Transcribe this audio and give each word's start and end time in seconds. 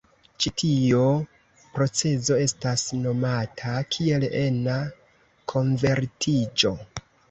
Ĉi 0.43 0.51
tio 0.61 1.01
procezo 1.75 2.39
estas 2.47 2.87
nomata 3.05 3.77
kiel 3.93 4.29
ena 4.43 4.83
konvertiĝo. 5.57 6.79